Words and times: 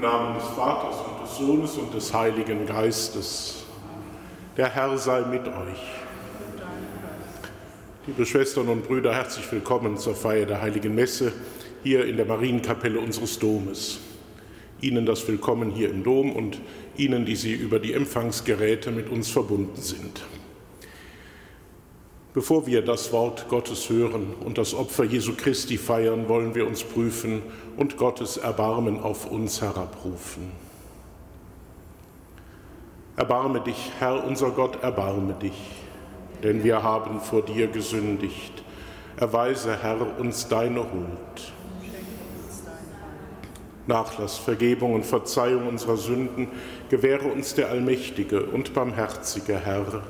Im 0.00 0.06
Namen 0.06 0.34
des 0.34 0.48
Vaters 0.56 0.96
und 1.06 1.22
des 1.22 1.36
Sohnes 1.36 1.76
und 1.76 1.92
des 1.92 2.14
Heiligen 2.14 2.64
Geistes. 2.64 3.64
Der 4.56 4.70
Herr 4.70 4.96
sei 4.96 5.20
mit 5.26 5.46
euch. 5.46 5.82
Liebe 8.06 8.24
Schwestern 8.24 8.68
und 8.68 8.88
Brüder, 8.88 9.14
herzlich 9.14 9.52
willkommen 9.52 9.98
zur 9.98 10.14
Feier 10.14 10.46
der 10.46 10.62
Heiligen 10.62 10.94
Messe 10.94 11.34
hier 11.82 12.06
in 12.06 12.16
der 12.16 12.24
Marienkapelle 12.24 12.98
unseres 12.98 13.38
Domes. 13.38 13.98
Ihnen 14.80 15.04
das 15.04 15.28
Willkommen 15.28 15.70
hier 15.70 15.90
im 15.90 16.02
Dom 16.02 16.34
und 16.34 16.58
Ihnen, 16.96 17.26
die 17.26 17.36
Sie 17.36 17.52
über 17.52 17.78
die 17.78 17.92
Empfangsgeräte 17.92 18.92
mit 18.92 19.10
uns 19.10 19.28
verbunden 19.28 19.82
sind. 19.82 20.22
Bevor 22.32 22.64
wir 22.66 22.82
das 22.82 23.12
Wort 23.12 23.48
Gottes 23.48 23.90
hören 23.90 24.34
und 24.44 24.56
das 24.56 24.72
Opfer 24.72 25.02
Jesu 25.02 25.32
Christi 25.36 25.76
feiern, 25.76 26.28
wollen 26.28 26.54
wir 26.54 26.64
uns 26.64 26.84
prüfen 26.84 27.42
und 27.76 27.96
Gottes 27.96 28.36
Erbarmen 28.36 29.00
auf 29.00 29.28
uns 29.28 29.60
herabrufen. 29.60 30.52
Erbarme 33.16 33.60
dich, 33.60 33.90
Herr 33.98 34.24
unser 34.24 34.50
Gott, 34.50 34.80
erbarme 34.80 35.34
dich, 35.34 35.60
denn 36.44 36.62
wir 36.62 36.84
haben 36.84 37.20
vor 37.20 37.42
dir 37.42 37.66
gesündigt. 37.66 38.62
Erweise, 39.16 39.76
Herr, 39.82 40.18
uns 40.20 40.46
deine 40.46 40.80
Huld. 40.80 41.52
Nachlass, 43.88 44.38
Vergebung 44.38 44.94
und 44.94 45.04
Verzeihung 45.04 45.66
unserer 45.66 45.96
Sünden 45.96 46.46
gewähre 46.90 47.26
uns 47.26 47.54
der 47.54 47.70
allmächtige 47.70 48.44
und 48.44 48.72
barmherzige 48.72 49.58
Herr 49.58 50.02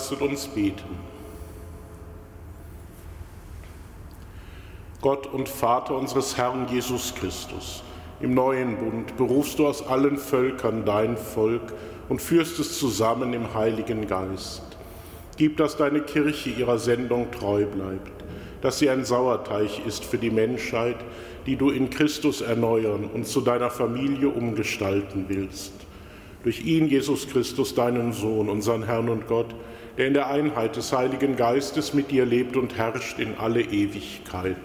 Lasset 0.00 0.22
uns 0.22 0.46
beten. 0.46 0.96
Gott 5.02 5.26
und 5.26 5.46
Vater 5.46 5.94
unseres 5.94 6.38
Herrn 6.38 6.66
Jesus 6.70 7.14
Christus, 7.14 7.82
im 8.18 8.32
neuen 8.32 8.78
Bund 8.78 9.14
berufst 9.18 9.58
du 9.58 9.66
aus 9.66 9.86
allen 9.86 10.16
Völkern 10.16 10.86
dein 10.86 11.18
Volk 11.18 11.74
und 12.08 12.22
führst 12.22 12.58
es 12.58 12.78
zusammen 12.78 13.34
im 13.34 13.52
Heiligen 13.52 14.06
Geist. 14.06 14.62
Gib, 15.36 15.58
dass 15.58 15.76
deine 15.76 16.00
Kirche 16.00 16.48
ihrer 16.48 16.78
Sendung 16.78 17.30
treu 17.30 17.66
bleibt, 17.66 18.24
dass 18.62 18.78
sie 18.78 18.88
ein 18.88 19.04
Sauerteig 19.04 19.84
ist 19.86 20.06
für 20.06 20.16
die 20.16 20.30
Menschheit, 20.30 20.96
die 21.44 21.56
du 21.56 21.68
in 21.68 21.90
Christus 21.90 22.40
erneuern 22.40 23.04
und 23.12 23.26
zu 23.26 23.42
deiner 23.42 23.70
Familie 23.70 24.30
umgestalten 24.30 25.26
willst. 25.28 25.74
Durch 26.42 26.64
ihn, 26.64 26.88
Jesus 26.88 27.28
Christus, 27.28 27.74
deinen 27.74 28.14
Sohn, 28.14 28.48
unseren 28.48 28.84
Herrn 28.84 29.10
und 29.10 29.26
Gott, 29.26 29.54
der 29.96 30.06
in 30.06 30.14
der 30.14 30.28
Einheit 30.28 30.76
des 30.76 30.92
Heiligen 30.92 31.36
Geistes 31.36 31.94
mit 31.94 32.10
dir 32.10 32.24
lebt 32.24 32.56
und 32.56 32.76
herrscht 32.76 33.18
in 33.18 33.36
alle 33.38 33.62
Ewigkeit. 33.62 34.56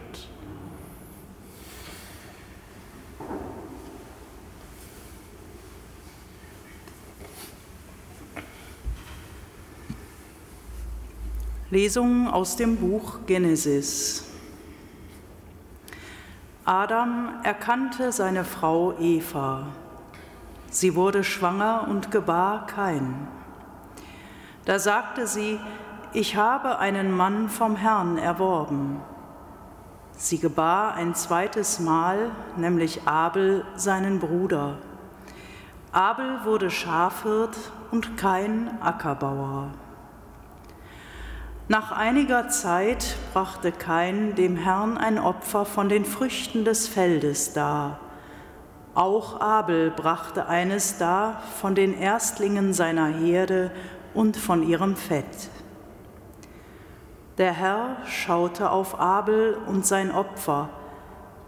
Lesung 11.71 12.29
aus 12.29 12.55
dem 12.55 12.77
Buch 12.77 13.19
Genesis. 13.25 14.23
Adam 16.63 17.41
erkannte 17.43 18.11
seine 18.11 18.45
Frau 18.45 18.97
Eva. 18.97 19.67
Sie 20.69 20.95
wurde 20.95 21.23
schwanger 21.23 21.87
und 21.89 22.11
gebar 22.11 22.65
Kain. 22.67 23.27
Da 24.65 24.79
sagte 24.79 25.27
sie, 25.27 25.59
ich 26.11 26.35
habe 26.35 26.79
einen 26.79 27.11
Mann 27.11 27.49
vom 27.49 27.75
Herrn 27.75 28.17
erworben. 28.17 28.99
Sie 30.17 30.39
gebar 30.39 30.95
ein 30.95 31.13
zweites 31.13 31.79
Mal, 31.79 32.31
nämlich 32.57 33.05
Abel, 33.05 33.63
seinen 33.75 34.19
Bruder. 34.19 34.77
Abel 35.91 36.45
wurde 36.45 36.71
Schafhirt 36.71 37.55
und 37.91 38.17
kein 38.17 38.81
Ackerbauer. 38.81 39.71
Nach 41.67 41.91
einiger 41.91 42.49
Zeit 42.49 43.17
brachte 43.33 43.71
Kain 43.71 44.35
dem 44.35 44.55
Herrn 44.55 44.97
ein 44.97 45.19
Opfer 45.19 45.65
von 45.65 45.89
den 45.89 46.05
Früchten 46.05 46.63
des 46.63 46.87
Feldes 46.87 47.53
dar. 47.53 47.99
Auch 48.93 49.41
Abel 49.41 49.91
brachte 49.91 50.47
eines 50.47 50.97
dar 50.97 51.41
von 51.59 51.75
den 51.75 51.97
Erstlingen 51.97 52.73
seiner 52.73 53.07
Herde 53.07 53.71
und 54.15 54.37
von 54.37 54.63
ihrem 54.63 54.95
Fett. 54.95 55.49
Der 57.37 57.53
Herr 57.53 57.97
schaute 58.07 58.71
auf 58.71 58.99
Abel 58.99 59.57
und 59.67 59.85
sein 59.85 60.11
Opfer, 60.11 60.69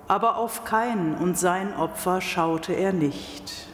aber 0.07 0.37
auf 0.37 0.65
Kain 0.65 1.15
und 1.15 1.37
sein 1.37 1.75
Opfer 1.75 2.21
schaute 2.21 2.73
er 2.73 2.93
nicht. 2.93 3.67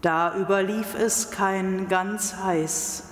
Da 0.00 0.36
überlief 0.36 0.94
es 0.94 1.30
Kain 1.30 1.88
ganz 1.88 2.36
heiß, 2.36 3.04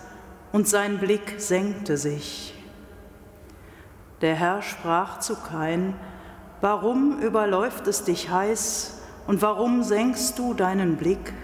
und 0.53 0.69
sein 0.69 0.99
Blick 0.99 1.35
senkte 1.39 1.97
sich. 1.97 2.55
Der 4.21 4.35
Herr 4.37 4.63
sprach 4.63 5.19
zu 5.19 5.35
Kain, 5.37 5.95
Warum 6.61 7.19
überläuft 7.19 7.87
es 7.87 8.05
dich 8.05 8.31
heiß 8.31 9.03
und 9.27 9.43
warum 9.43 9.83
senkst 9.83 10.39
du 10.39 10.55
deinen 10.55 10.97
Blick? 10.97 11.35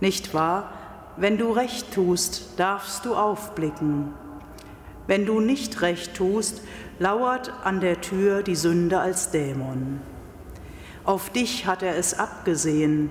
Nicht 0.00 0.32
wahr, 0.32 0.72
wenn 1.16 1.38
du 1.38 1.52
recht 1.52 1.92
tust, 1.92 2.58
darfst 2.58 3.04
du 3.04 3.14
aufblicken. 3.14 4.14
Wenn 5.06 5.26
du 5.26 5.40
nicht 5.40 5.82
recht 5.82 6.14
tust, 6.14 6.62
lauert 6.98 7.52
an 7.64 7.80
der 7.80 8.00
Tür 8.00 8.42
die 8.42 8.56
Sünde 8.56 9.00
als 9.00 9.30
Dämon. 9.30 10.00
Auf 11.04 11.30
dich 11.30 11.66
hat 11.66 11.82
er 11.82 11.96
es 11.96 12.18
abgesehen, 12.18 13.10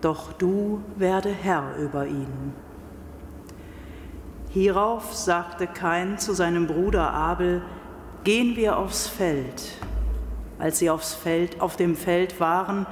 doch 0.00 0.32
du 0.32 0.82
werde 0.96 1.30
Herr 1.30 1.76
über 1.78 2.06
ihn. 2.06 2.54
Hierauf 4.50 5.12
sagte 5.12 5.66
Kain 5.66 6.18
zu 6.18 6.32
seinem 6.32 6.66
Bruder 6.66 7.12
Abel, 7.12 7.62
gehen 8.24 8.56
wir 8.56 8.78
aufs 8.78 9.06
Feld. 9.08 9.72
Als 10.58 10.78
sie 10.78 10.88
aufs 10.88 11.12
Feld, 11.12 11.60
auf 11.60 11.76
dem 11.76 11.96
Feld 11.96 12.40
waren, 12.40 12.86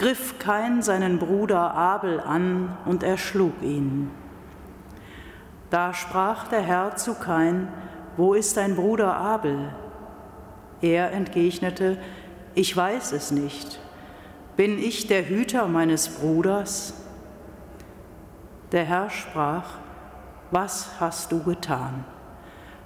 griff 0.00 0.38
Kain 0.38 0.80
seinen 0.80 1.18
Bruder 1.18 1.74
Abel 1.74 2.20
an 2.20 2.74
und 2.86 3.02
erschlug 3.02 3.52
ihn. 3.60 4.10
Da 5.68 5.92
sprach 5.92 6.48
der 6.48 6.62
Herr 6.62 6.96
zu 6.96 7.12
Kain, 7.12 7.68
wo 8.16 8.32
ist 8.32 8.56
dein 8.56 8.76
Bruder 8.76 9.14
Abel? 9.14 9.74
Er 10.80 11.12
entgegnete, 11.12 11.98
ich 12.54 12.74
weiß 12.74 13.12
es 13.12 13.30
nicht. 13.30 13.78
Bin 14.56 14.78
ich 14.78 15.06
der 15.06 15.28
Hüter 15.28 15.68
meines 15.68 16.08
Bruders? 16.08 16.94
Der 18.72 18.86
Herr 18.86 19.10
sprach, 19.10 19.74
was 20.50 20.98
hast 20.98 21.30
du 21.30 21.42
getan? 21.42 22.06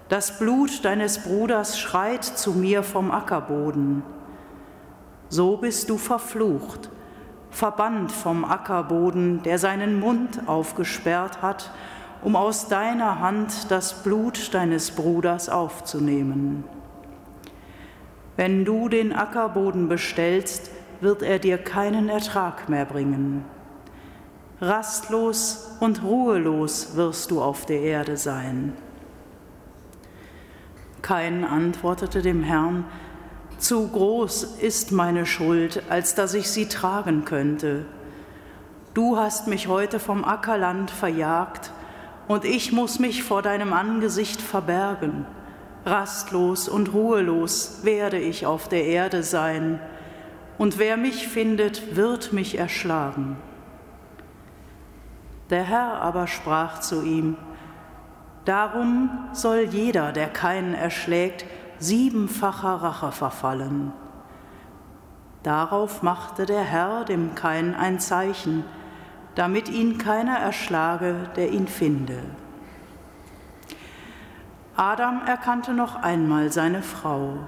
Das 0.08 0.40
Blut 0.40 0.84
deines 0.84 1.20
Bruders 1.20 1.78
schreit 1.78 2.24
zu 2.24 2.54
mir 2.54 2.82
vom 2.82 3.12
Ackerboden. 3.12 4.02
So 5.28 5.56
bist 5.58 5.88
du 5.90 5.96
verflucht 5.96 6.90
verbannt 7.54 8.10
vom 8.10 8.44
Ackerboden, 8.44 9.42
der 9.44 9.58
seinen 9.58 10.00
Mund 10.00 10.48
aufgesperrt 10.48 11.40
hat, 11.40 11.70
um 12.20 12.34
aus 12.34 12.68
deiner 12.68 13.20
Hand 13.20 13.70
das 13.70 14.02
Blut 14.02 14.52
deines 14.52 14.90
Bruders 14.90 15.48
aufzunehmen. 15.48 16.64
Wenn 18.36 18.64
du 18.64 18.88
den 18.88 19.12
Ackerboden 19.12 19.88
bestellst, 19.88 20.70
wird 21.00 21.22
er 21.22 21.38
dir 21.38 21.58
keinen 21.58 22.08
Ertrag 22.08 22.68
mehr 22.68 22.86
bringen. 22.86 23.44
Rastlos 24.60 25.76
und 25.78 26.02
ruhelos 26.02 26.96
wirst 26.96 27.30
du 27.30 27.40
auf 27.40 27.66
der 27.66 27.82
Erde 27.82 28.16
sein. 28.16 28.72
Kain 31.02 31.44
antwortete 31.44 32.22
dem 32.22 32.42
Herrn, 32.42 32.84
zu 33.58 33.88
groß 33.88 34.58
ist 34.60 34.92
meine 34.92 35.26
Schuld, 35.26 35.82
als 35.88 36.14
dass 36.14 36.34
ich 36.34 36.50
sie 36.50 36.68
tragen 36.68 37.24
könnte. 37.24 37.84
Du 38.94 39.16
hast 39.16 39.48
mich 39.48 39.68
heute 39.68 39.98
vom 39.98 40.24
Ackerland 40.24 40.90
verjagt, 40.90 41.72
und 42.26 42.44
ich 42.44 42.72
muss 42.72 42.98
mich 42.98 43.22
vor 43.22 43.42
deinem 43.42 43.72
Angesicht 43.72 44.40
verbergen. 44.40 45.26
Rastlos 45.84 46.68
und 46.68 46.94
ruhelos 46.94 47.80
werde 47.82 48.18
ich 48.18 48.46
auf 48.46 48.68
der 48.68 48.84
Erde 48.84 49.22
sein, 49.22 49.80
und 50.56 50.78
wer 50.78 50.96
mich 50.96 51.28
findet, 51.28 51.96
wird 51.96 52.32
mich 52.32 52.56
erschlagen. 52.56 53.36
Der 55.50 55.64
Herr 55.64 56.00
aber 56.00 56.26
sprach 56.26 56.80
zu 56.80 57.02
ihm, 57.02 57.36
Darum 58.44 59.10
soll 59.32 59.68
jeder, 59.70 60.12
der 60.12 60.28
keinen 60.28 60.74
erschlägt, 60.74 61.46
siebenfacher 61.84 62.76
Rache 62.76 63.12
verfallen. 63.12 63.92
Darauf 65.42 66.02
machte 66.02 66.46
der 66.46 66.62
Herr 66.62 67.04
dem 67.04 67.34
Kain 67.34 67.74
ein 67.74 68.00
Zeichen, 68.00 68.64
damit 69.34 69.68
ihn 69.68 69.98
keiner 69.98 70.38
erschlage, 70.38 71.14
der 71.36 71.50
ihn 71.50 71.68
finde. 71.68 72.18
Adam 74.76 75.20
erkannte 75.26 75.72
noch 75.72 76.02
einmal 76.02 76.50
seine 76.50 76.82
Frau. 76.82 77.38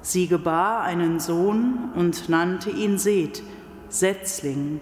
Sie 0.00 0.28
gebar 0.28 0.82
einen 0.82 1.18
Sohn 1.18 1.90
und 1.94 2.28
nannte 2.28 2.70
ihn 2.70 2.98
Seth, 2.98 3.42
Setzling, 3.88 4.80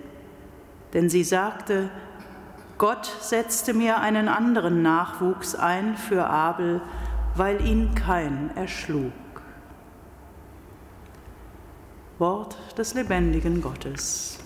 denn 0.93 1.09
sie 1.09 1.25
sagte, 1.25 1.89
Gott 2.79 3.11
setzte 3.21 3.73
mir 3.73 4.01
einen 4.01 4.29
anderen 4.29 4.83
Nachwuchs 4.83 5.55
ein 5.55 5.97
für 5.97 6.27
Abel, 6.27 6.83
weil 7.37 7.61
ihn 7.65 7.95
kein 7.95 8.51
erschlug. 8.57 9.13
Wort 12.19 12.57
des 12.79 12.95
lebendigen 12.95 13.61
Gottes. 13.61 14.39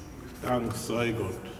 Dank 0.42 0.74
sei 0.74 1.12
Gott. 1.12 1.59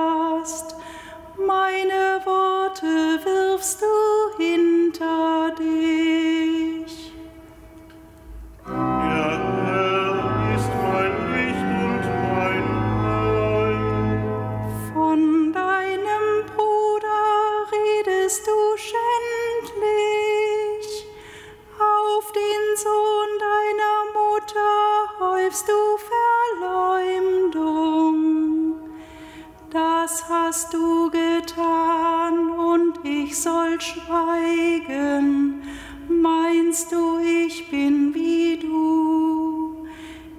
das 30.01 30.27
hast 30.27 30.73
du 30.73 31.11
getan 31.11 32.49
und 32.51 33.05
ich 33.05 33.39
soll 33.39 33.79
schweigen. 33.79 35.61
Meinst 36.07 36.91
du, 36.91 37.19
ich 37.19 37.69
bin 37.69 38.11
wie 38.13 38.57
du? 38.57 39.85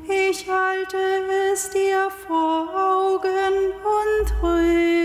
Ich 0.09 0.49
halte 0.51 0.99
es 1.53 1.71
dir 1.71 2.11
vor 2.27 2.69
Augen 2.75 3.55
und 4.01 4.43
rühre. 4.43 5.02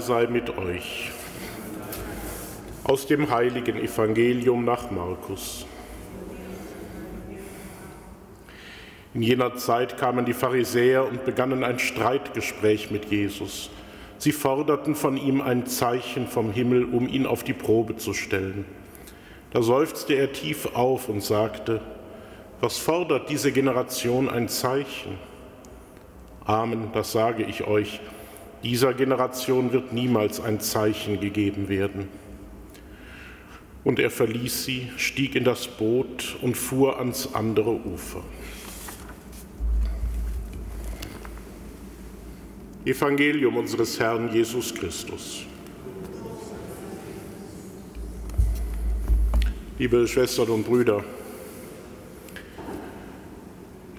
Sei 0.00 0.26
mit 0.26 0.58
euch. 0.58 1.10
Aus 2.84 3.06
dem 3.06 3.30
heiligen 3.30 3.76
Evangelium 3.76 4.66
nach 4.66 4.90
Markus. 4.90 5.64
In 9.14 9.22
jener 9.22 9.56
Zeit 9.56 9.96
kamen 9.96 10.26
die 10.26 10.34
Pharisäer 10.34 11.08
und 11.08 11.24
begannen 11.24 11.64
ein 11.64 11.78
Streitgespräch 11.78 12.90
mit 12.90 13.06
Jesus. 13.06 13.70
Sie 14.18 14.32
forderten 14.32 14.94
von 14.94 15.16
ihm 15.16 15.40
ein 15.40 15.64
Zeichen 15.66 16.26
vom 16.26 16.52
Himmel, 16.52 16.84
um 16.84 17.08
ihn 17.08 17.24
auf 17.24 17.42
die 17.42 17.54
Probe 17.54 17.96
zu 17.96 18.12
stellen. 18.12 18.66
Da 19.52 19.62
seufzte 19.62 20.12
er 20.12 20.32
tief 20.32 20.66
auf 20.74 21.08
und 21.08 21.22
sagte, 21.22 21.80
was 22.60 22.76
fordert 22.76 23.30
diese 23.30 23.52
Generation 23.52 24.28
ein 24.28 24.48
Zeichen? 24.50 25.18
Amen, 26.44 26.90
das 26.92 27.12
sage 27.12 27.44
ich 27.44 27.66
euch, 27.66 28.00
dieser 28.62 28.94
Generation 28.94 29.72
wird 29.72 29.92
niemals 29.92 30.40
ein 30.40 30.60
Zeichen 30.60 31.20
gegeben 31.20 31.68
werden. 31.68 32.08
Und 33.84 34.00
er 34.00 34.10
verließ 34.10 34.64
sie, 34.64 34.90
stieg 34.96 35.36
in 35.36 35.44
das 35.44 35.68
Boot 35.68 36.36
und 36.42 36.56
fuhr 36.56 36.98
ans 36.98 37.34
andere 37.34 37.70
Ufer. 37.70 38.22
Evangelium 42.84 43.56
unseres 43.56 43.98
Herrn 43.98 44.32
Jesus 44.32 44.74
Christus. 44.74 45.44
Liebe 49.78 50.08
Schwestern 50.08 50.48
und 50.48 50.64
Brüder, 50.64 51.04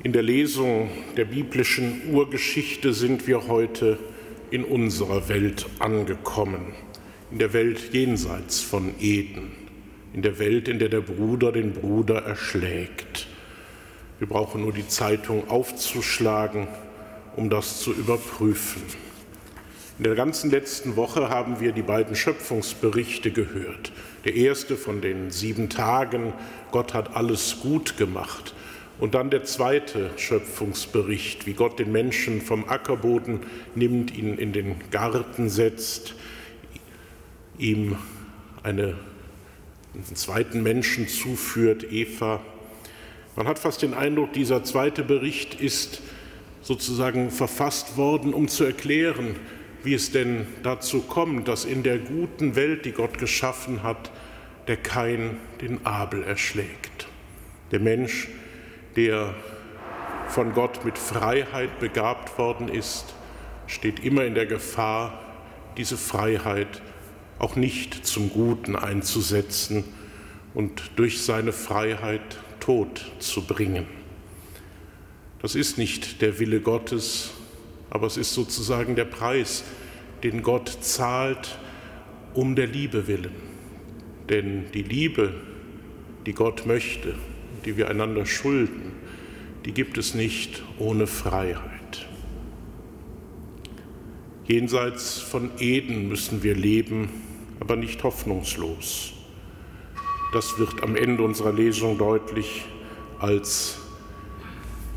in 0.03 0.13
der 0.13 0.23
Lesung 0.23 0.89
der 1.17 1.25
biblischen 1.25 2.13
Urgeschichte 2.13 2.93
sind 2.93 3.27
wir 3.27 3.47
heute 3.47 3.99
in 4.51 4.63
unserer 4.63 5.29
Welt 5.29 5.65
angekommen, 5.79 6.73
in 7.31 7.39
der 7.39 7.53
Welt 7.53 7.93
jenseits 7.93 8.61
von 8.61 8.95
Eden, 8.99 9.51
in 10.13 10.21
der 10.21 10.39
Welt, 10.39 10.67
in 10.67 10.79
der 10.79 10.89
der 10.89 11.01
Bruder 11.01 11.51
den 11.51 11.73
Bruder 11.73 12.23
erschlägt. 12.23 13.27
Wir 14.19 14.27
brauchen 14.27 14.61
nur 14.61 14.73
die 14.73 14.87
Zeitung 14.87 15.49
aufzuschlagen 15.49 16.67
um 17.37 17.49
das 17.49 17.79
zu 17.79 17.93
überprüfen. 17.93 18.81
In 19.99 20.03
der 20.03 20.15
ganzen 20.15 20.51
letzten 20.51 20.95
Woche 20.95 21.29
haben 21.29 21.59
wir 21.59 21.71
die 21.71 21.81
beiden 21.81 22.15
Schöpfungsberichte 22.15 23.31
gehört. 23.31 23.91
Der 24.25 24.35
erste 24.35 24.75
von 24.75 25.01
den 25.01 25.31
sieben 25.31 25.69
Tagen, 25.69 26.33
Gott 26.71 26.93
hat 26.93 27.15
alles 27.15 27.59
gut 27.61 27.95
gemacht. 27.97 28.53
Und 28.99 29.13
dann 29.13 29.29
der 29.29 29.43
zweite 29.43 30.09
Schöpfungsbericht, 30.17 31.45
wie 31.45 31.53
Gott 31.53 31.77
den 31.77 31.91
Menschen 31.91 32.41
vom 32.41 32.67
Ackerboden 32.67 33.41
nimmt, 33.75 34.15
ihn 34.17 34.37
in 34.37 34.53
den 34.53 34.75
Garten 34.89 35.49
setzt, 35.49 36.15
ihm 37.59 37.97
eine, 38.63 38.95
einen 39.93 40.15
zweiten 40.15 40.63
Menschen 40.63 41.07
zuführt, 41.07 41.91
Eva. 41.91 42.41
Man 43.35 43.47
hat 43.47 43.59
fast 43.59 43.83
den 43.83 43.93
Eindruck, 43.93 44.33
dieser 44.33 44.63
zweite 44.63 45.03
Bericht 45.03 45.61
ist 45.61 46.01
sozusagen 46.63 47.29
verfasst 47.29 47.97
worden, 47.97 48.33
um 48.33 48.47
zu 48.47 48.63
erklären, 48.63 49.35
wie 49.83 49.93
es 49.93 50.11
denn 50.11 50.47
dazu 50.63 51.01
kommt, 51.01 51.47
dass 51.47 51.65
in 51.65 51.83
der 51.83 51.99
guten 51.99 52.55
Welt, 52.55 52.83
die 52.85 52.91
Gott 52.91 53.19
geschaffen 53.19 53.83
hat, 53.83 54.11
der 54.67 54.77
Kain 54.77 55.37
den 55.61 55.85
Abel 55.85 56.23
erschlägt. 56.23 57.07
Der 57.71 57.79
Mensch, 57.79 58.27
der 58.97 59.33
von 60.27 60.51
Gott 60.53 60.83
mit 60.83 60.97
Freiheit 60.97 61.79
begabt 61.79 62.37
worden 62.37 62.67
ist, 62.67 63.05
steht 63.67 64.03
immer 64.03 64.25
in 64.25 64.33
der 64.35 64.45
Gefahr, 64.45 65.23
diese 65.77 65.97
Freiheit 65.97 66.81
auch 67.39 67.55
nicht 67.55 68.05
zum 68.05 68.29
Guten 68.31 68.75
einzusetzen 68.75 69.83
und 70.53 70.81
durch 70.95 71.21
seine 71.21 71.53
Freiheit 71.53 72.39
Tod 72.59 73.05
zu 73.19 73.43
bringen. 73.43 73.85
Das 75.41 75.53
ist 75.55 75.77
nicht 75.77 76.21
der 76.21 76.39
Wille 76.39 76.59
Gottes, 76.59 77.31
aber 77.89 78.07
es 78.07 78.17
ist 78.17 78.33
sozusagen 78.33 78.95
der 78.95 79.05
Preis, 79.05 79.63
den 80.23 80.41
Gott 80.41 80.79
zahlt 80.81 81.59
um 82.33 82.55
der 82.55 82.67
Liebe 82.67 83.07
willen. 83.07 83.35
Denn 84.29 84.65
die 84.73 84.83
Liebe, 84.83 85.35
die 86.25 86.33
Gott 86.33 86.65
möchte, 86.65 87.15
die 87.67 87.75
wir 87.75 87.89
einander 87.89 88.25
schulden, 88.25 88.93
die 89.65 89.73
gibt 89.73 89.97
es 89.97 90.13
nicht 90.13 90.63
ohne 90.79 91.05
Freiheit. 91.05 92.07
Jenseits 94.45 95.19
von 95.19 95.51
Eden 95.59 96.07
müssen 96.07 96.43
wir 96.43 96.55
leben, 96.55 97.09
aber 97.59 97.75
nicht 97.75 98.01
hoffnungslos. 98.03 99.11
Das 100.31 100.57
wird 100.57 100.81
am 100.81 100.95
Ende 100.95 101.23
unserer 101.23 101.51
Lesung 101.51 101.97
deutlich, 101.97 102.63
als 103.19 103.79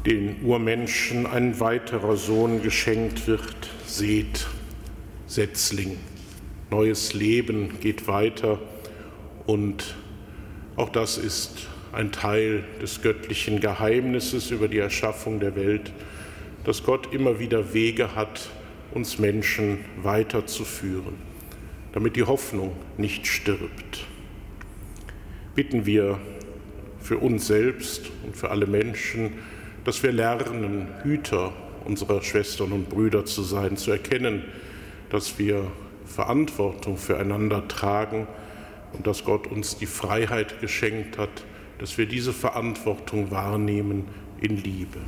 den 0.07 0.41
Urmenschen 0.45 1.27
ein 1.27 1.59
weiterer 1.59 2.17
Sohn 2.17 2.63
geschenkt 2.63 3.27
wird. 3.27 3.69
Seht, 3.85 4.47
Setzling, 5.27 5.97
neues 6.71 7.15
Leben 7.15 7.81
geht 7.81 8.07
weiter 8.07 8.61
und 9.47 9.97
auch 10.77 10.91
das 10.91 11.19
ist 11.19 11.67
ein 11.93 12.13
Teil 12.13 12.65
des 12.81 13.03
göttlichen 13.03 13.61
Geheimnisses 13.61 14.51
über 14.51 14.69
die 14.69 14.79
Erschaffung 14.79 15.41
der 15.41 15.57
Welt, 15.57 15.93
dass 16.65 16.83
Gott 16.83 17.13
immer 17.13 17.39
wieder 17.39 17.75
Wege 17.75 18.15
hat, 18.15 18.51
uns 18.93 19.19
Menschen 19.19 19.79
weiterzuführen, 20.03 21.15
damit 21.93 22.17
die 22.17 22.25
Hoffnung 22.25 22.77
nicht 22.97 23.27
stirbt. 23.27 24.07
Bitten 25.55 25.87
wir 25.87 26.19
für 27.01 27.19
uns 27.19 27.47
selbst 27.47 28.11
und 28.25 28.37
für 28.37 28.51
alle 28.51 28.67
Menschen, 28.67 29.33
dass 29.85 30.03
wir 30.03 30.13
lernen, 30.13 30.89
Hüter 31.03 31.53
unserer 31.85 32.23
Schwestern 32.23 32.73
und 32.73 32.89
Brüder 32.89 33.25
zu 33.25 33.43
sein, 33.43 33.77
zu 33.77 33.91
erkennen, 33.91 34.45
dass 35.09 35.39
wir 35.39 35.65
Verantwortung 36.05 36.97
füreinander 36.97 37.67
tragen 37.69 38.27
und 38.93 39.07
dass 39.07 39.25
Gott 39.25 39.47
uns 39.47 39.79
die 39.79 39.87
Freiheit 39.87 40.61
geschenkt 40.61 41.19
hat, 41.19 41.45
dass 41.81 41.97
wir 41.97 42.05
diese 42.05 42.35
Verantwortung 42.35 43.31
wahrnehmen 43.31 44.05
in 44.39 44.59
Liebe. 44.59 45.01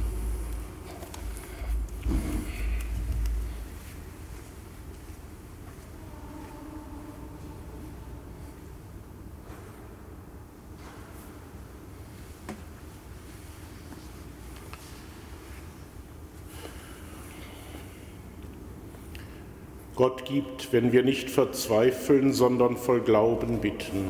Gott 19.95 20.25
gibt, 20.25 20.73
wenn 20.73 20.91
wir 20.91 21.02
nicht 21.02 21.29
verzweifeln, 21.29 22.33
sondern 22.33 22.79
voll 22.79 23.02
Glauben 23.02 23.61
bitten. 23.61 24.09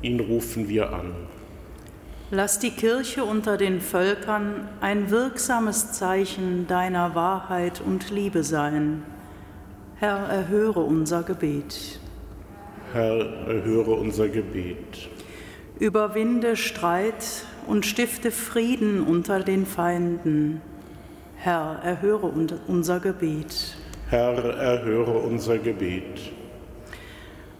Ihn 0.00 0.20
rufen 0.20 0.70
wir 0.70 0.94
an. 0.94 1.14
Lass 2.32 2.58
die 2.58 2.72
Kirche 2.72 3.22
unter 3.22 3.56
den 3.56 3.80
Völkern 3.80 4.68
ein 4.80 5.12
wirksames 5.12 5.92
Zeichen 5.92 6.66
deiner 6.66 7.14
Wahrheit 7.14 7.80
und 7.80 8.10
Liebe 8.10 8.42
sein. 8.42 9.04
Herr, 9.94 10.28
erhöre 10.28 10.80
unser 10.80 11.22
Gebet. 11.22 12.00
Herr, 12.92 13.16
erhöre 13.46 13.92
unser 13.92 14.28
Gebet. 14.28 15.08
Überwinde 15.78 16.56
Streit 16.56 17.44
und 17.68 17.86
stifte 17.86 18.32
Frieden 18.32 19.02
unter 19.02 19.38
den 19.38 19.64
Feinden. 19.64 20.60
Herr, 21.36 21.78
erhöre 21.84 22.26
unser 22.66 22.98
Gebet. 22.98 23.76
Herr, 24.10 24.34
erhöre 24.34 25.12
unser 25.12 25.58
Gebet. 25.58 26.32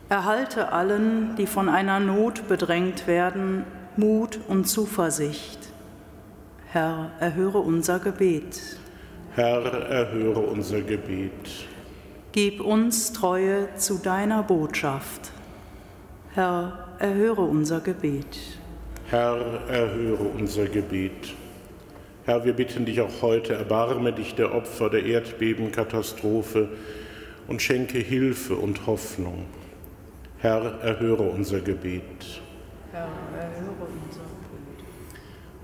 Erhalte 0.08 0.72
allen, 0.72 1.36
die 1.36 1.46
von 1.46 1.68
einer 1.68 2.00
Not 2.00 2.48
bedrängt 2.48 3.06
werden, 3.06 3.64
Mut 3.98 4.40
und 4.48 4.66
Zuversicht. 4.66 5.58
Herr, 6.66 7.12
erhöre 7.18 7.58
unser 7.58 7.98
Gebet. 7.98 8.60
Herr, 9.34 9.62
erhöre 9.62 10.40
unser 10.40 10.82
Gebet. 10.82 11.66
Gib 12.32 12.60
uns 12.60 13.12
Treue 13.14 13.68
zu 13.76 13.96
deiner 13.96 14.42
Botschaft. 14.42 15.32
Herr, 16.34 16.96
erhöre 16.98 17.40
unser 17.40 17.80
Gebet. 17.80 18.36
Herr, 19.08 19.62
erhöre 19.68 20.24
unser 20.24 20.66
Gebet. 20.66 21.34
Herr, 22.26 22.44
wir 22.44 22.52
bitten 22.52 22.84
dich 22.84 23.00
auch 23.00 23.22
heute, 23.22 23.54
erbarme 23.54 24.12
dich 24.12 24.34
der 24.34 24.54
Opfer 24.54 24.90
der 24.90 25.04
Erdbebenkatastrophe 25.06 26.68
und 27.48 27.62
schenke 27.62 27.98
Hilfe 27.98 28.56
und 28.56 28.86
Hoffnung. 28.86 29.46
Herr, 30.38 30.80
erhöre 30.82 31.22
unser 31.22 31.60
Gebet. 31.60 32.02
Herr, 32.92 33.08
erhöre 33.38 33.40
unser 33.40 33.44
Gebet. 33.60 33.65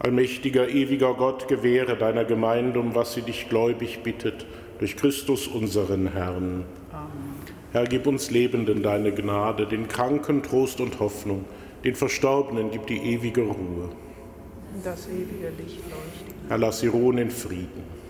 Allmächtiger, 0.03 0.69
ewiger 0.69 1.15
Gott, 1.15 1.47
gewähre 1.47 1.97
deiner 1.97 2.25
Gemeinde, 2.25 2.81
um 2.81 2.97
was 2.97 3.15
sie 3.15 3.23
dich 3.23 3.49
gläubig 3.49 4.01
bittet, 4.03 4.47
durch 4.81 4.97
Christus 4.97 5.47
unseren 5.47 6.13
Herrn. 6.13 6.65
Amen. 6.91 7.33
Herr, 7.71 7.85
gib 7.85 8.09
uns 8.09 8.33
Lebenden 8.33 8.83
deine 8.83 9.13
Gnade, 9.13 9.65
den 9.67 9.87
Kranken 9.87 10.43
Trost 10.43 10.81
und 10.81 10.99
Hoffnung, 10.99 11.45
den 11.85 11.95
Verstorbenen 11.95 12.73
gib 12.73 12.89
die 12.89 12.99
ewige 12.99 13.43
Ruhe. 13.43 13.91
das 14.83 15.07
ewige 15.07 15.53
Licht 15.57 15.79
leuchtet. 15.79 16.35
Herr, 16.49 16.59
lass 16.59 16.81
sie 16.81 16.89
ruhen 16.89 17.19
in 17.19 17.31
Frieden. 17.31 18.02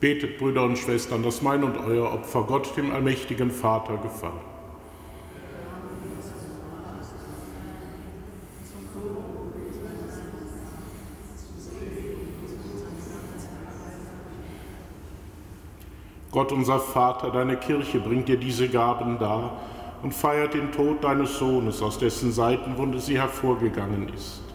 Betet, 0.00 0.38
Brüder 0.38 0.64
und 0.64 0.78
Schwestern, 0.78 1.22
dass 1.22 1.42
mein 1.42 1.62
und 1.62 1.76
euer 1.76 2.10
Opfer 2.10 2.44
Gott, 2.44 2.74
dem 2.74 2.90
allmächtigen 2.90 3.50
Vater, 3.50 3.98
gefallen. 3.98 4.40
Gott 16.30 16.52
unser 16.52 16.78
Vater, 16.78 17.30
deine 17.30 17.56
Kirche 17.56 17.98
bringt 17.98 18.28
dir 18.28 18.38
diese 18.38 18.68
Gaben 18.68 19.18
dar 19.18 19.60
und 20.02 20.14
feiert 20.14 20.54
den 20.54 20.72
Tod 20.72 21.04
deines 21.04 21.36
Sohnes, 21.38 21.82
aus 21.82 21.98
dessen 21.98 22.32
Seitenwunde 22.32 23.00
sie 23.00 23.18
hervorgegangen 23.18 24.08
ist. 24.14 24.49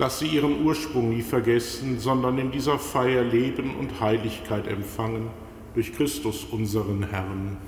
Lass 0.00 0.18
sie 0.18 0.28
ihren 0.28 0.64
Ursprung 0.64 1.10
nie 1.10 1.20
vergessen, 1.20 1.98
sondern 1.98 2.38
in 2.38 2.50
dieser 2.50 2.78
Feier 2.78 3.22
Leben 3.22 3.76
und 3.76 4.00
Heiligkeit 4.00 4.66
empfangen 4.66 5.28
durch 5.74 5.92
Christus 5.92 6.44
unseren 6.44 7.10
Herrn. 7.10 7.58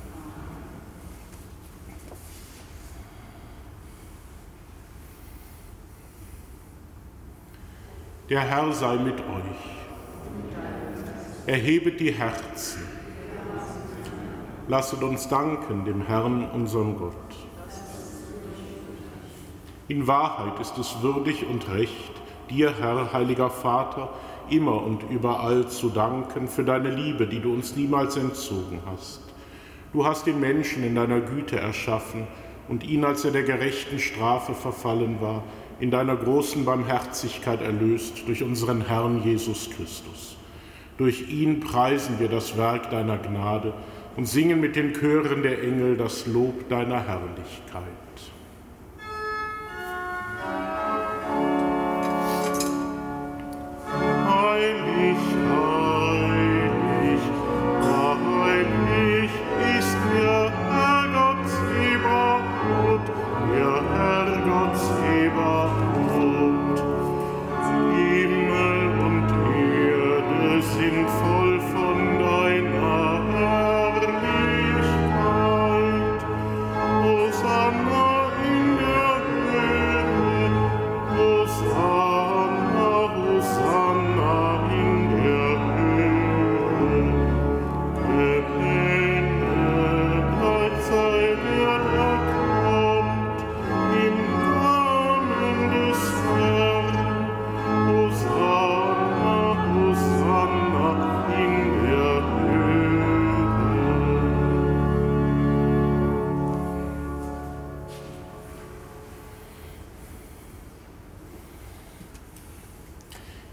Der 8.31 8.41
Herr 8.41 8.73
sei 8.73 8.97
mit 8.97 9.19
euch. 9.19 9.61
Erhebet 11.47 12.01
die 12.01 12.13
Herzen. 12.13 12.81
Lasset 14.69 15.03
uns 15.03 15.29
danken 15.29 15.85
dem 15.85 16.07
Herrn, 16.07 16.51
unserem 16.51 16.97
Gott. 16.97 17.13
In 19.89 20.07
Wahrheit 20.07 20.59
ist 20.61 20.79
es 20.79 21.03
würdig 21.03 21.45
und 21.47 21.69
recht, 21.69 22.22
dir, 22.53 22.75
Herr, 22.79 23.13
heiliger 23.13 23.51
Vater, 23.51 24.11
immer 24.51 24.83
und 24.83 25.03
überall 25.11 25.69
zu 25.69 25.89
danken 25.89 26.49
für 26.49 26.65
deine 26.65 26.91
Liebe, 26.91 27.27
die 27.27 27.41
du 27.41 27.53
uns 27.53 27.77
niemals 27.77 28.17
entzogen 28.17 28.81
hast. 28.87 29.21
Du 29.93 30.07
hast 30.07 30.27
den 30.27 30.41
Menschen 30.41 30.85
in 30.85 30.95
deiner 30.95 31.21
Güte 31.21 31.59
erschaffen 31.59 32.27
und 32.69 32.85
ihn, 32.85 33.05
als 33.05 33.25
er 33.25 33.31
der 33.31 33.43
gerechten 33.43 33.99
Strafe 33.99 34.55
verfallen 34.55 35.21
war, 35.21 35.43
in 35.81 35.91
deiner 35.91 36.17
großen 36.17 36.65
Barmherzigkeit 36.65 37.61
erlöst 37.61 38.27
durch 38.27 38.43
unseren 38.43 38.87
Herrn 38.87 39.23
Jesus 39.23 39.69
Christus. 39.71 40.37
Durch 40.97 41.29
ihn 41.29 41.61
preisen 41.61 42.19
wir 42.21 42.29
das 42.29 42.57
Werk 42.57 42.91
deiner 42.91 43.19
Gnade 43.19 43.73
und 44.17 44.27
singen 44.27 44.61
mit 44.61 44.77
den 44.77 44.93
Chören 44.93 45.43
der 45.43 45.63
Engel 45.63 45.97
das 45.97 46.27
Lob 46.27 46.69
deiner 46.69 47.01
Herrlichkeit. 47.07 47.83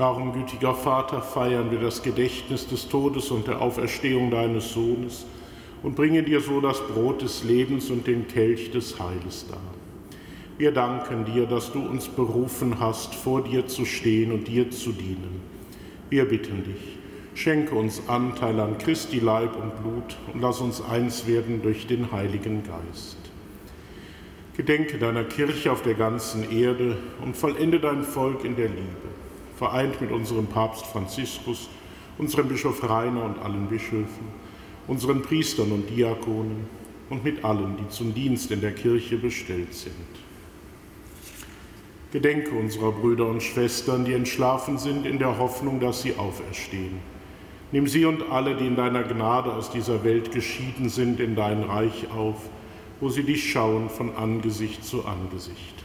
Darum, 0.00 0.32
gütiger 0.32 0.72
Vater, 0.72 1.20
feiern 1.20 1.70
wir 1.70 1.78
das 1.78 2.02
Gedächtnis 2.02 2.66
des 2.66 2.88
Todes 2.88 3.30
und 3.30 3.46
der 3.46 3.60
Auferstehung 3.60 4.30
deines 4.30 4.72
Sohnes 4.72 5.26
und 5.82 5.94
bringen 5.94 6.24
dir 6.24 6.40
so 6.40 6.62
das 6.62 6.80
Brot 6.80 7.20
des 7.20 7.44
Lebens 7.44 7.90
und 7.90 8.06
den 8.06 8.26
Kelch 8.26 8.70
des 8.70 8.98
Heiles 8.98 9.44
dar. 9.50 9.60
Wir 10.56 10.72
danken 10.72 11.26
dir, 11.26 11.44
dass 11.44 11.70
du 11.70 11.80
uns 11.80 12.08
berufen 12.08 12.80
hast, 12.80 13.14
vor 13.14 13.44
dir 13.44 13.66
zu 13.66 13.84
stehen 13.84 14.32
und 14.32 14.48
dir 14.48 14.70
zu 14.70 14.92
dienen. 14.92 15.42
Wir 16.08 16.24
bitten 16.24 16.64
dich, 16.64 16.96
Schenke 17.34 17.74
uns 17.74 18.00
Anteil 18.08 18.58
an 18.58 18.78
Christi 18.78 19.18
Leib 19.18 19.54
und 19.54 19.82
Blut 19.82 20.16
und 20.32 20.40
lass 20.40 20.62
uns 20.62 20.80
eins 20.80 21.26
werden 21.26 21.60
durch 21.60 21.86
den 21.86 22.10
Heiligen 22.10 22.62
Geist. 22.62 23.18
Gedenke 24.56 24.96
deiner 24.96 25.24
Kirche 25.24 25.70
auf 25.70 25.82
der 25.82 25.94
ganzen 25.94 26.50
Erde 26.50 26.96
und 27.22 27.36
vollende 27.36 27.80
dein 27.80 28.02
Volk 28.02 28.46
in 28.46 28.56
der 28.56 28.68
Liebe, 28.68 29.10
vereint 29.60 30.00
mit 30.00 30.10
unserem 30.10 30.46
Papst 30.46 30.86
Franziskus, 30.86 31.68
unserem 32.16 32.48
Bischof 32.48 32.82
Rainer 32.82 33.24
und 33.24 33.38
allen 33.40 33.66
Bischöfen, 33.66 34.28
unseren 34.86 35.20
Priestern 35.20 35.70
und 35.70 35.90
Diakonen 35.90 36.64
und 37.10 37.22
mit 37.22 37.44
allen, 37.44 37.76
die 37.76 37.86
zum 37.90 38.14
Dienst 38.14 38.50
in 38.50 38.62
der 38.62 38.72
Kirche 38.72 39.18
bestellt 39.18 39.74
sind. 39.74 39.92
Gedenke 42.10 42.52
unserer 42.52 42.90
Brüder 42.90 43.26
und 43.26 43.42
Schwestern, 43.42 44.06
die 44.06 44.14
entschlafen 44.14 44.78
sind, 44.78 45.04
in 45.04 45.18
der 45.18 45.36
Hoffnung, 45.36 45.78
dass 45.78 46.00
sie 46.00 46.14
auferstehen 46.16 46.98
Nimm 47.70 47.86
sie 47.86 48.06
und 48.06 48.30
alle, 48.30 48.56
die 48.56 48.66
in 48.66 48.76
deiner 48.76 49.02
Gnade 49.02 49.52
aus 49.52 49.70
dieser 49.70 50.02
Welt 50.04 50.32
geschieden 50.32 50.88
sind, 50.88 51.20
in 51.20 51.36
dein 51.36 51.64
Reich 51.64 52.10
auf, 52.10 52.48
wo 52.98 53.10
sie 53.10 53.24
dich 53.24 53.52
schauen 53.52 53.90
von 53.90 54.16
Angesicht 54.16 54.84
zu 54.84 55.04
Angesicht. 55.04 55.84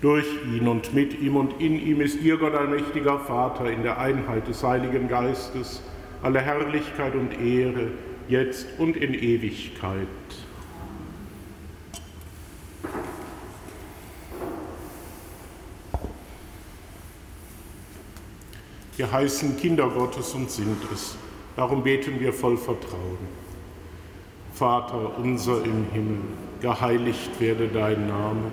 Durch 0.00 0.26
ihn 0.46 0.68
und 0.68 0.94
mit 0.94 1.20
ihm 1.20 1.36
und 1.36 1.60
in 1.60 1.74
ihm 1.74 2.00
ist 2.00 2.20
dir, 2.22 2.36
Gott 2.36 2.54
allmächtiger 2.54 3.18
Vater, 3.18 3.68
in 3.70 3.82
der 3.82 3.98
Einheit 3.98 4.46
des 4.46 4.62
Heiligen 4.62 5.08
Geistes, 5.08 5.82
alle 6.22 6.40
Herrlichkeit 6.40 7.16
und 7.16 7.32
Ehre, 7.40 7.88
jetzt 8.28 8.66
und 8.78 8.96
in 8.96 9.12
Ewigkeit. 9.14 10.06
Wir 18.96 19.10
heißen 19.10 19.56
Kinder 19.56 19.88
Gottes 19.88 20.34
und 20.34 20.50
sind 20.50 20.78
es. 20.92 21.16
Darum 21.56 21.82
beten 21.82 22.20
wir 22.20 22.32
voll 22.32 22.56
Vertrauen. 22.56 23.18
Vater 24.52 25.18
unser 25.18 25.64
im 25.64 25.86
Himmel, 25.92 26.20
geheiligt 26.60 27.40
werde 27.40 27.68
dein 27.68 28.08
Name, 28.08 28.52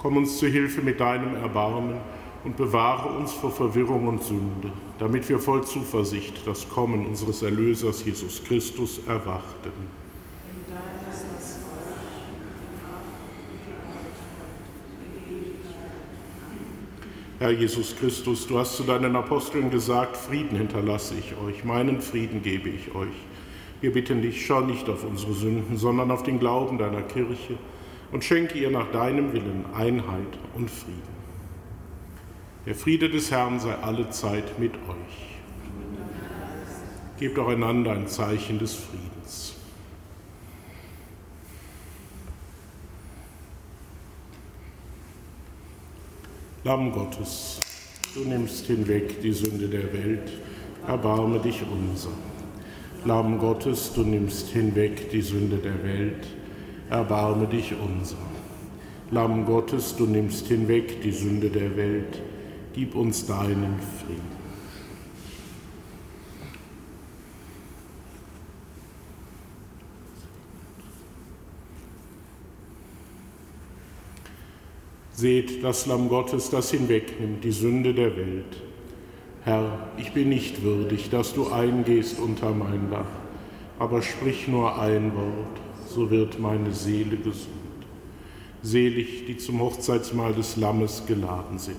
Komm 0.00 0.16
uns 0.16 0.38
zu 0.38 0.46
Hilfe 0.46 0.80
mit 0.80 0.98
deinem 0.98 1.36
Erbarmen 1.36 1.96
und 2.42 2.56
bewahre 2.56 3.10
uns 3.18 3.32
vor 3.32 3.50
Verwirrung 3.50 4.08
und 4.08 4.22
Sünde, 4.22 4.72
damit 4.98 5.28
wir 5.28 5.38
voll 5.38 5.62
Zuversicht 5.62 6.46
das 6.46 6.66
Kommen 6.70 7.04
unseres 7.04 7.42
Erlösers 7.42 8.02
Jesus 8.02 8.42
Christus 8.42 9.00
erwarten. 9.06 10.00
Herr 17.38 17.50
Jesus 17.50 17.94
Christus, 17.94 18.46
du 18.46 18.58
hast 18.58 18.76
zu 18.76 18.84
deinen 18.84 19.14
Aposteln 19.16 19.70
gesagt, 19.70 20.16
Frieden 20.16 20.56
hinterlasse 20.56 21.14
ich 21.18 21.36
euch, 21.36 21.62
meinen 21.64 22.00
Frieden 22.00 22.42
gebe 22.42 22.70
ich 22.70 22.94
euch. 22.94 23.08
Wir 23.82 23.92
bitten 23.92 24.22
dich, 24.22 24.46
schau 24.46 24.62
nicht 24.62 24.88
auf 24.88 25.04
unsere 25.04 25.34
Sünden, 25.34 25.76
sondern 25.76 26.10
auf 26.10 26.22
den 26.22 26.38
Glauben 26.38 26.78
deiner 26.78 27.02
Kirche 27.02 27.58
und 28.12 28.24
schenke 28.24 28.58
ihr 28.58 28.70
nach 28.70 28.90
deinem 28.90 29.32
Willen 29.32 29.64
Einheit 29.74 30.38
und 30.54 30.70
Frieden. 30.70 31.20
Der 32.66 32.74
Friede 32.74 33.08
des 33.08 33.30
Herrn 33.30 33.58
sei 33.58 33.74
alle 33.76 34.10
Zeit 34.10 34.58
mit 34.58 34.74
euch. 34.74 35.38
Gebt 37.18 37.38
auch 37.38 37.48
einander 37.48 37.92
ein 37.92 38.06
Zeichen 38.06 38.58
des 38.58 38.74
Friedens. 38.74 39.54
Lamm 46.64 46.92
Gottes, 46.92 47.58
du 48.14 48.20
nimmst 48.20 48.66
hinweg 48.66 49.22
die 49.22 49.32
Sünde 49.32 49.68
der 49.68 49.92
Welt, 49.94 50.30
erbarme 50.86 51.38
dich 51.38 51.62
unser. 51.62 52.10
Lamm 53.06 53.38
Gottes, 53.38 53.94
du 53.94 54.02
nimmst 54.02 54.48
hinweg 54.48 55.10
die 55.10 55.22
Sünde 55.22 55.56
der 55.56 55.82
Welt, 55.82 56.26
erbarme 56.90 57.46
dich 57.46 57.72
unser. 57.72 58.16
Lamm 59.10 59.46
Gottes, 59.46 59.96
du 59.96 60.06
nimmst 60.06 60.48
hinweg 60.48 61.02
die 61.02 61.12
Sünde 61.12 61.48
der 61.48 61.76
Welt, 61.76 62.20
gib 62.74 62.94
uns 62.94 63.26
deinen 63.26 63.78
Frieden. 63.80 64.40
Seht 75.12 75.62
das 75.62 75.86
Lamm 75.86 76.08
Gottes, 76.08 76.50
das 76.50 76.70
hinwegnimmt 76.70 77.44
die 77.44 77.52
Sünde 77.52 77.92
der 77.92 78.16
Welt. 78.16 78.62
Herr, 79.44 79.90
ich 79.98 80.12
bin 80.12 80.28
nicht 80.30 80.62
würdig, 80.62 81.10
dass 81.10 81.34
du 81.34 81.50
eingehst 81.50 82.18
unter 82.18 82.52
mein 82.52 82.90
Dach, 82.90 83.04
aber 83.78 84.02
sprich 84.02 84.48
nur 84.48 84.78
ein 84.78 85.14
Wort, 85.14 85.69
so 85.94 86.10
wird 86.10 86.38
meine 86.38 86.72
Seele 86.72 87.16
gesund. 87.16 87.48
Selig, 88.62 89.26
die 89.26 89.36
zum 89.38 89.60
Hochzeitsmahl 89.60 90.34
des 90.34 90.56
Lammes 90.56 91.04
geladen 91.06 91.58
sind. 91.58 91.76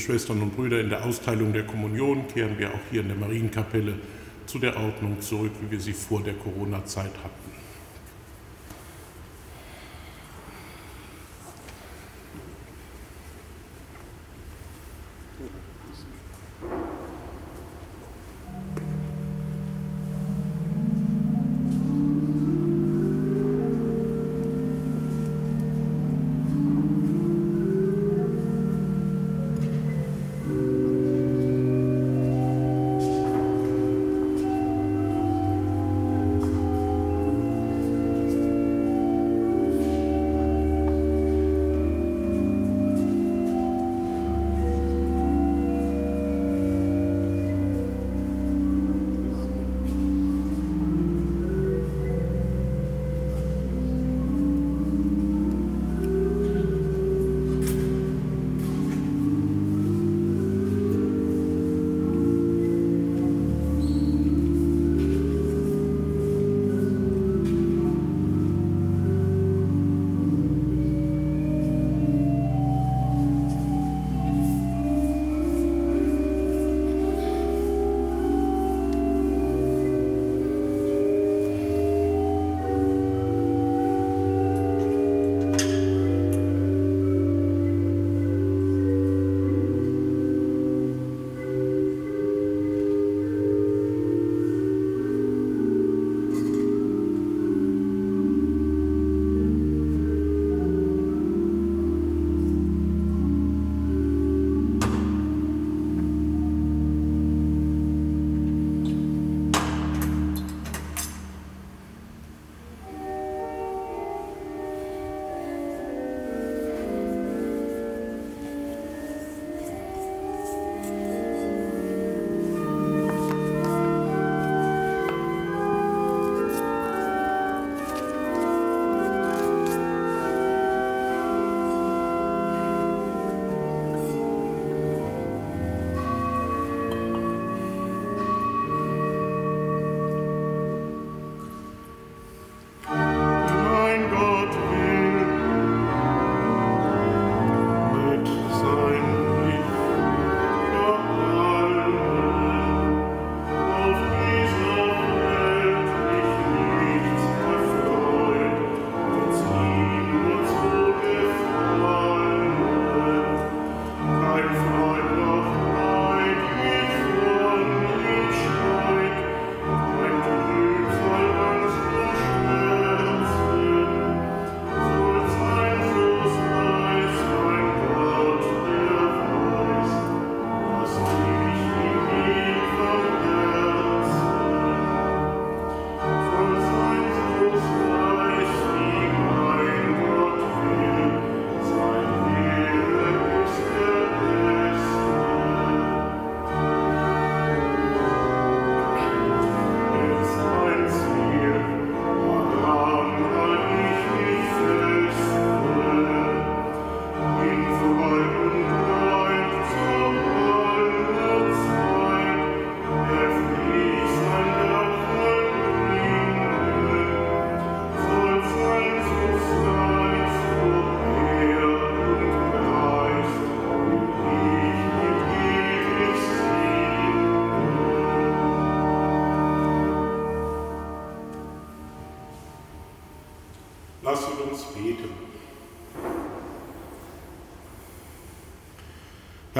Schwestern 0.00 0.40
und 0.40 0.56
Brüder, 0.56 0.80
in 0.80 0.88
der 0.88 1.04
Austeilung 1.04 1.52
der 1.52 1.64
Kommunion 1.64 2.26
kehren 2.28 2.58
wir 2.58 2.70
auch 2.70 2.80
hier 2.90 3.02
in 3.02 3.08
der 3.08 3.16
Marienkapelle 3.16 3.94
zu 4.46 4.58
der 4.58 4.76
Ordnung 4.76 5.20
zurück, 5.20 5.52
wie 5.60 5.70
wir 5.70 5.80
sie 5.80 5.92
vor 5.92 6.22
der 6.22 6.34
Corona-Zeit 6.34 7.12
hatten. 7.22 7.61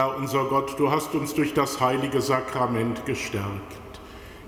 Herr 0.02 0.16
unser 0.16 0.46
Gott, 0.46 0.80
du 0.80 0.90
hast 0.90 1.14
uns 1.14 1.32
durch 1.32 1.54
das 1.54 1.80
heilige 1.80 2.20
Sakrament 2.20 3.06
gestärkt. 3.06 4.00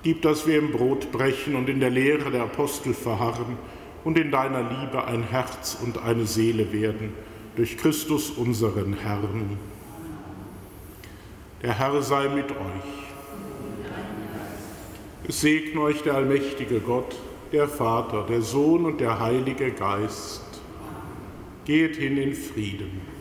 Gib, 0.02 0.22
dass 0.22 0.48
wir 0.48 0.58
im 0.58 0.72
Brot 0.72 1.12
brechen 1.12 1.54
und 1.54 1.68
in 1.68 1.78
der 1.78 1.90
Lehre 1.90 2.32
der 2.32 2.42
Apostel 2.42 2.92
verharren 2.92 3.56
und 4.02 4.18
in 4.18 4.32
deiner 4.32 4.62
Liebe 4.68 5.04
ein 5.04 5.22
Herz 5.22 5.78
und 5.80 6.02
eine 6.02 6.26
Seele 6.26 6.72
werden, 6.72 7.12
durch 7.54 7.76
Christus 7.76 8.30
unseren 8.30 8.94
Herrn. 8.94 9.56
Der 11.62 11.78
Herr 11.78 12.02
sei 12.02 12.28
mit 12.30 12.50
euch. 12.50 12.90
Es 15.28 15.40
segne 15.40 15.82
euch 15.82 16.02
der 16.02 16.14
allmächtige 16.14 16.80
Gott, 16.80 17.14
der 17.52 17.68
Vater, 17.68 18.26
der 18.28 18.42
Sohn 18.42 18.86
und 18.86 19.00
der 19.00 19.20
Heilige 19.20 19.70
Geist. 19.70 20.42
Geht 21.64 21.94
hin 21.94 22.16
in 22.16 22.34
Frieden. 22.34 23.13